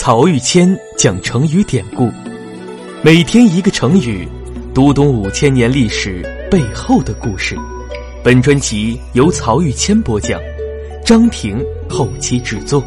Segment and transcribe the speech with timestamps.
[0.00, 2.08] 曹玉谦讲成语典故，
[3.02, 4.28] 每天一个成语，
[4.72, 7.56] 读懂五千年历史背后的故事。
[8.22, 10.40] 本专辑由曹玉谦播讲，
[11.04, 12.80] 张婷后期制作。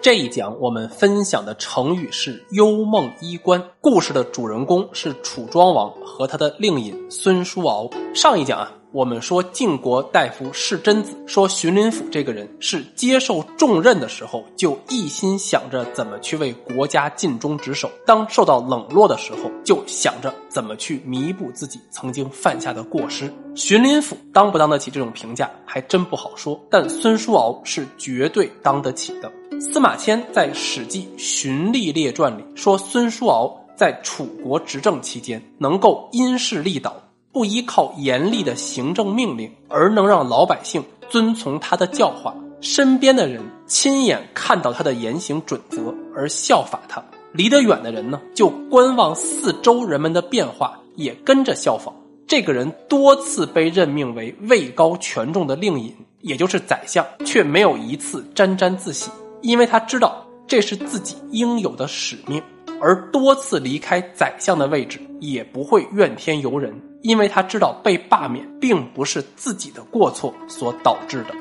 [0.00, 3.62] 这一讲我们分享的成语是“幽梦衣冠”。
[3.82, 7.90] 故事的主人公是楚庄王和他的令尹孙叔敖。
[8.14, 23.28] 上一讲啊，我们说晋国大夫世真子说荀林甫这个人是接受重任的时候就一心想着怎么去为国家尽忠职守，当受到冷落的时候就想着怎么去弥补自己曾经犯下的过失。
[23.56, 29.28] 荀林甫当不当得起这种评价还真不好说，但孙叔敖是绝对当得起的。
[29.60, 36.94] 司马迁在《史记·荀立列传》里说，孙叔敖在楚国执政期间，能够因势利导，
[37.34, 40.80] 不依靠严厉的行政命令，而能让老百姓
[41.10, 51.92] 遵从他的教化，身边的人亲眼看到他的言行准则而效法他，离得远的人呢，就观望四周人们的变化，也跟着效仿。
[52.24, 59.10] 这个人多次被任命为位高权重的令尹，也就是宰相，却没有一次沾沾自喜。
[59.42, 62.40] 因为他知道这是自己应有的使命，
[62.80, 66.72] 而多次离开宰相的位置也不会怨天尤人，
[67.04, 71.34] 因为他知道被罢免并不是自己的过错所导致的。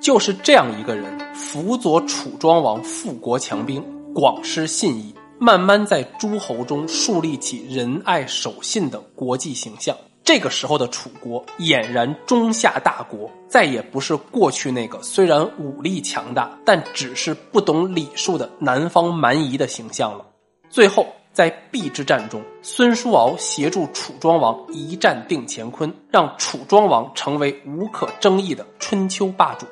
[0.00, 9.94] 就是这样一个人，辅佐楚庄王富国强兵，广施信义，慢慢在诸侯中树立起仁爱守信的国际形象。
[10.24, 20.24] 这个时候的楚国俨然中下大国，再也不是过去那个虽然武力强大，但只是不懂礼数的南方蛮夷的形象了。
[20.70, 29.66] 最后，在邲之战中，孙叔敖协助楚庄王一战定乾坤，让楚庄王成为无可争议的春秋霸主。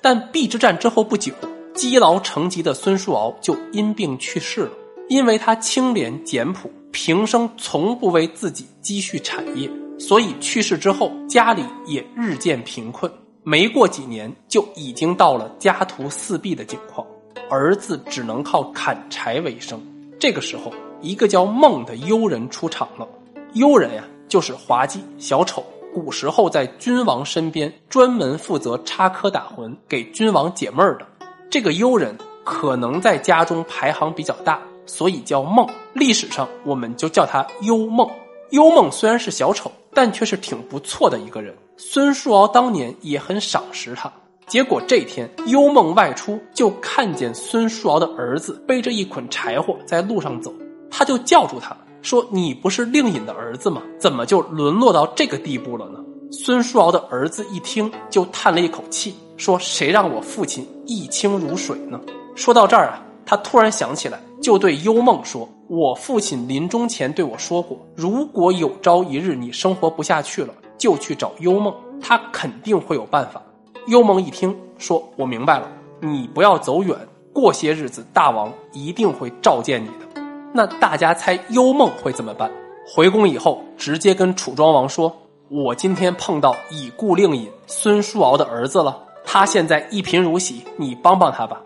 [0.00, 1.32] 但邲之战之后不久，
[1.74, 4.72] 积劳成疾的孙叔敖就因病去世了，
[5.08, 9.70] 因为他清廉简朴，平生从不为自己积蓄产业。
[9.98, 13.10] 所以去世之后，家里也日渐贫困，
[13.44, 17.06] 没过几年就已经到了家徒四壁的境况，
[17.48, 19.80] 儿子只能靠砍柴为生。
[20.18, 23.06] 这个时候，一个叫孟的幽人出场了。
[23.54, 31.06] 幽人呀，就是滑稽小丑，古时候在君王身边专门负责插科打诨，给君王解闷儿的。
[31.50, 35.68] 这个幽人可能在家中排行比较大，所以叫孟。
[35.92, 38.08] 历史上我们就叫他幽梦。
[38.50, 41.54] 幽梦虽然是小丑，但却是挺不错的一个人。
[41.76, 44.10] 孙叔敖当年也很赏识他。
[44.46, 50.52] 结果这天，幽梦外出，就看见孙叔敖的儿子背着一捆柴火在路上走，
[50.94, 53.80] 他就叫住他说：“你不是令尹的儿子吗？
[53.98, 55.98] 怎么就沦落到这个地步了呢？”
[56.30, 61.98] 孙叔敖的儿子一听，就叹了一口气，说：“谁让我父亲一清如水呢？”
[62.36, 65.48] 说到这儿啊，他突然想起来，就对幽梦说。
[65.68, 73.40] 我父亲临终前对我说过，如果有朝一日你生活不下去了，就去找幽梦，他肯定会有办法。
[73.86, 75.66] 幽梦一听，说：“我明白了，
[76.00, 76.94] 你不要走远，
[77.32, 80.06] 过些日子大王一定会召见你的。”
[80.52, 82.50] 那大家猜幽梦会怎么办？
[82.86, 85.16] 回宫以后，直接跟楚庄王说
[85.48, 91.62] ：“我今天碰到已故令尹孙叔敖的儿子了，他现在一贫如洗，你帮帮他吧。”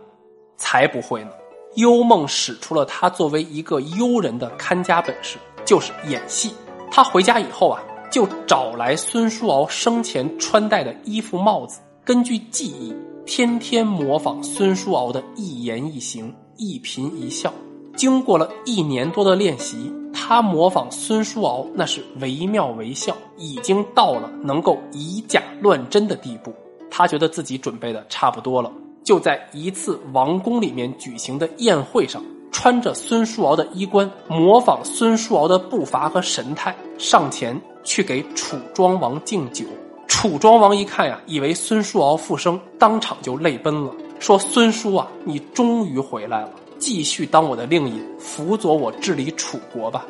[0.56, 1.30] 才不会呢。
[1.74, 6.53] 幽梦使出了他作为一个幽人的看家本事，就是演戏。
[6.91, 12.94] 他回家以后啊，就找来孙叔敖生前穿戴的衣服、帽子，根据记忆，
[13.26, 17.53] 天天模仿孙叔敖的一言一行、一颦一笑。
[17.97, 26.53] 经过了一年多的练习，他模仿孙叔敖那是惟妙惟肖，已经到了能够以假乱真的地步。
[26.91, 28.71] 他觉得自己准备的差不多了。
[29.03, 39.65] 就在一次王宫里面举行的宴会上，穿着孙叔敖的衣冠，模仿孙叔敖的步伐和神态，上前去给楚庄王敬酒。
[40.09, 50.07] 楚庄王一看呀，以为孙叔敖复生，当场就泪奔了，说：“孙叔啊，你终于回来了，继续当我的令尹，辅佐我治理楚国吧。”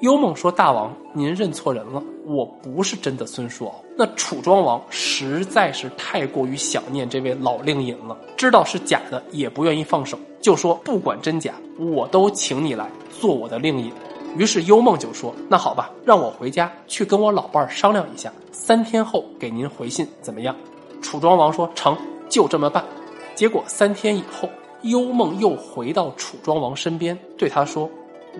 [0.00, 3.84] 幽梦说：“大王，您认错人了，我不是真的孙叔敖。
[3.96, 13.92] 那楚庄王实在是太过于想念这位老令尹了，知道是假的，也不愿意放手，就说不管真假，我都请你来做我的令尹。
[14.36, 20.56] 于是幽梦就说：那好吧，让我回家去跟我老伴儿商量一下，三天后给您回信，怎么样？
[21.00, 21.96] 楚庄王说：成，
[22.28, 22.84] 就这么办。
[23.36, 24.48] 结果三天以后，
[24.82, 27.88] 幽梦又回到楚庄王身边，对他说：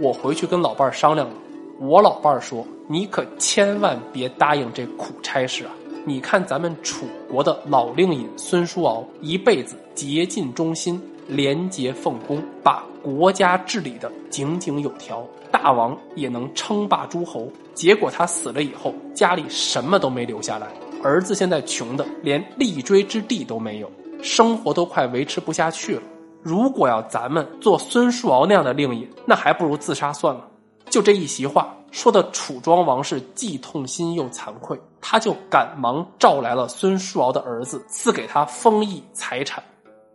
[0.00, 1.34] 我回去跟老伴儿商量了。
[1.78, 5.72] 我老伴儿说：“你可千万别答应这苦差事啊！
[6.04, 17.48] 你看咱们楚国的老令尹孙叔敖，一辈子竭尽忠心，廉洁奉公，把国家治理的井井有条，大王也能称霸诸侯。
[17.74, 20.68] 结果他死了以后，家里什么都没留下来，
[21.02, 23.90] 儿子现在穷的连立锥之地都没有，
[24.22, 26.02] 生活都快维持不下去了。
[26.42, 30.48] 如果要咱们做孙叔敖那样的令尹，那还不如自杀算了。
[30.90, 39.62] 就这一席话，说的楚庄王是既痛心又惭愧，他就赶忙召来了孙叔敖的儿子，赐给他封邑财产。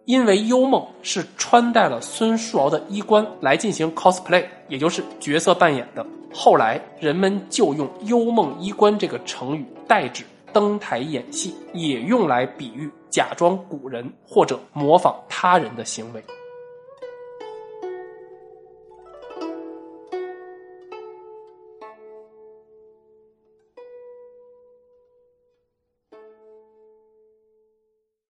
[0.06, 10.23] 因为幽梦是穿戴了孙叔敖的衣冠来进行 cosplay，也就是角色扮演的，后来人们就用“幽梦衣冠”这个成语代指
[10.53, 16.24] 登台演戏，也用来比喻假装古人或者模仿他人的行为。